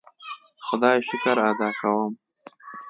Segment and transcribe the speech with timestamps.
[0.65, 2.11] خدای شکر ادا کوم.